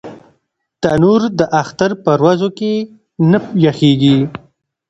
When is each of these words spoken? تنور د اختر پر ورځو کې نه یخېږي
تنور 0.81 1.21
د 1.39 1.41
اختر 1.61 1.91
پر 2.03 2.17
ورځو 2.25 2.49
کې 2.57 2.71
نه 3.29 3.37
یخېږي 3.65 4.17